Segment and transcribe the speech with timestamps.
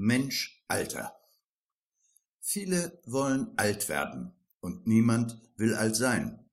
[0.00, 1.12] Mensch Alter.
[2.40, 6.48] Viele wollen alt werden und niemand will alt sein.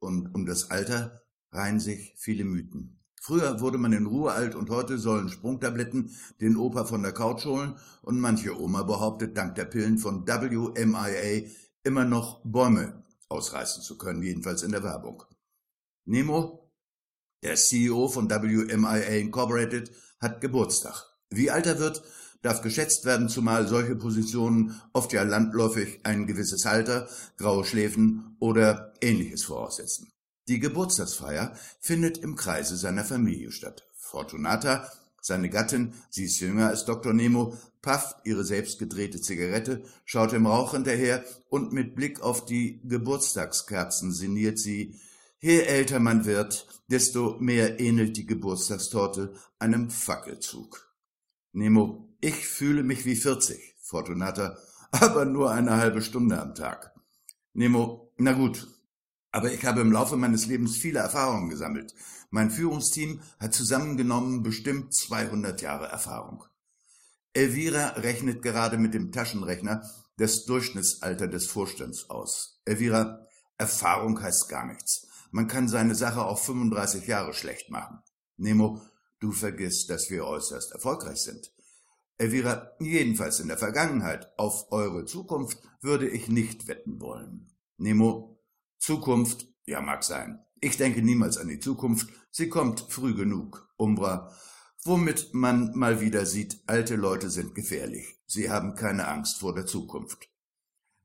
[0.00, 3.00] Und um das Alter reihen sich viele Mythen.
[3.22, 7.44] Früher wurde man in Ruhe alt und heute sollen Sprungtabletten den Opa von der Couch
[7.44, 11.48] holen und manche Oma behauptet, dank der Pillen von WMIA
[11.84, 15.22] immer noch Bäume ausreißen zu können, jedenfalls in der Werbung.
[16.06, 16.72] Nemo,
[17.44, 21.04] der CEO von WMIA Incorporated, hat Geburtstag.
[21.30, 22.02] Wie alt er wird,
[22.42, 28.94] darf geschätzt werden, zumal solche Positionen oft ja landläufig ein gewisses Alter, graue Schläfen oder
[29.00, 30.10] ähnliches voraussetzen.
[30.48, 33.86] Die Geburtstagsfeier findet im Kreise seiner Familie statt.
[33.94, 37.12] Fortunata, seine Gattin, sie ist jünger als Dr.
[37.12, 42.80] Nemo, pafft ihre selbst gedrehte Zigarette, schaut dem Rauch hinterher und mit Blick auf die
[42.84, 44.98] Geburtstagskerzen sinniert sie,
[45.40, 50.90] je älter man wird, desto mehr ähnelt die Geburtstagstorte einem Fackelzug.
[51.52, 54.58] Nemo, ich fühle mich wie 40, Fortunata,
[54.92, 56.94] aber nur eine halbe Stunde am Tag.
[57.52, 58.68] Nemo, na gut,
[59.32, 61.94] aber ich habe im Laufe meines Lebens viele Erfahrungen gesammelt.
[62.30, 66.44] Mein Führungsteam hat zusammengenommen bestimmt 200 Jahre Erfahrung.
[67.32, 72.60] Elvira rechnet gerade mit dem Taschenrechner das Durchschnittsalter des Vorstands aus.
[72.64, 73.26] Elvira,
[73.56, 75.06] Erfahrung heißt gar nichts.
[75.30, 78.02] Man kann seine Sache auf 35 Jahre schlecht machen.
[78.36, 78.80] Nemo,
[79.20, 81.52] du vergisst, dass wir äußerst erfolgreich sind.
[82.20, 87.50] Elvira, jedenfalls in der Vergangenheit, auf eure Zukunft würde ich nicht wetten wollen.
[87.78, 88.38] Nemo,
[88.78, 90.38] Zukunft, ja mag sein.
[90.60, 93.72] Ich denke niemals an die Zukunft, sie kommt früh genug.
[93.78, 94.36] Umbra,
[94.84, 98.18] womit man mal wieder sieht, alte Leute sind gefährlich.
[98.26, 100.28] Sie haben keine Angst vor der Zukunft.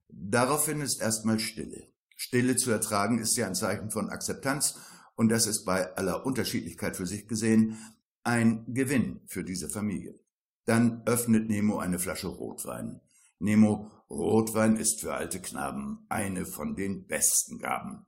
[0.09, 1.88] Daraufhin ist erstmal Stille.
[2.17, 4.80] Stille zu ertragen ist ja ein Zeichen von Akzeptanz
[5.16, 7.77] und das ist bei aller Unterschiedlichkeit für sich gesehen
[8.25, 10.20] ein Gewinn für diese Familie.
[10.65, 13.02] Dann öffnet Nemo eine Flasche Rotwein.
[13.39, 18.05] Nemo, Rotwein ist für alte Knaben eine von den besten Gaben.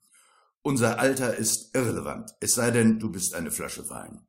[0.62, 4.28] Unser Alter ist irrelevant, es sei denn, du bist eine Flasche Wein.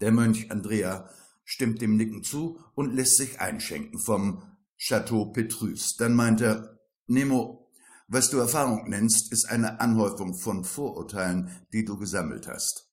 [0.00, 1.08] Der Mönch Andrea
[1.44, 4.42] stimmt dem Nicken zu und lässt sich einschenken vom
[4.78, 5.96] Chateau Petrus.
[5.96, 7.70] Dann meint er, Nemo,
[8.08, 12.91] was du Erfahrung nennst, ist eine Anhäufung von Vorurteilen, die du gesammelt hast.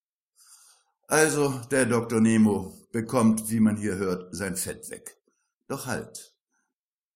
[1.11, 2.21] Also, der Dr.
[2.21, 5.17] Nemo bekommt, wie man hier hört, sein Fett weg.
[5.67, 6.35] Doch halt,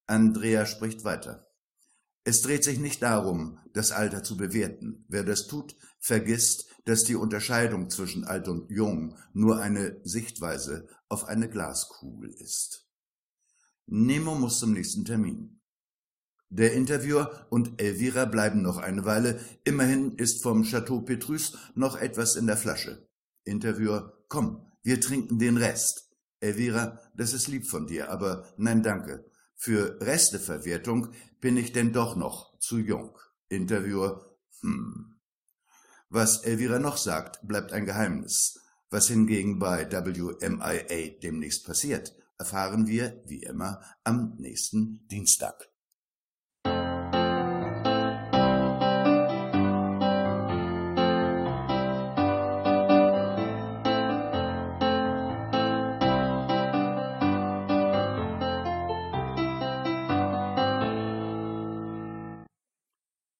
[0.07, 1.47] Andrea spricht weiter.
[2.23, 5.05] Es dreht sich nicht darum, das Alter zu bewerten.
[5.09, 11.25] Wer das tut, vergisst, dass die Unterscheidung zwischen alt und jung nur eine Sichtweise auf
[11.25, 12.89] eine Glaskugel ist.
[13.85, 15.61] Nemo muss zum nächsten Termin.
[16.49, 19.39] Der Interviewer und Elvira bleiben noch eine Weile.
[19.65, 23.07] Immerhin ist vom Chateau Petrus noch etwas in der Flasche.
[23.43, 26.09] Interviewer, komm, wir trinken den Rest.
[26.39, 29.25] Elvira, das ist lieb von dir, aber nein, danke.
[29.55, 33.17] Für Resteverwertung bin ich denn doch noch zu jung.
[33.47, 35.19] Interviewer, hm.
[36.09, 38.59] Was Elvira noch sagt, bleibt ein Geheimnis.
[38.91, 45.72] Was hingegen bei WMIA demnächst passiert, erfahren wir, wie immer, am nächsten Dienstag.